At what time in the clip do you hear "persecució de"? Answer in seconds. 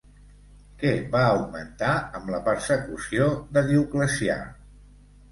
2.47-3.63